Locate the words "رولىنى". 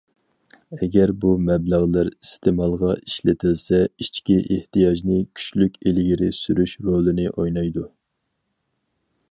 6.91-7.29